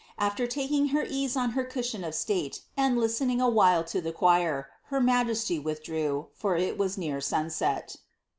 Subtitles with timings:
[0.17, 4.11] After tak ing her ease on ber cushion of stale, and listening awhile to the
[4.11, 7.97] choir, her majesty withdrew, for it was near sunset.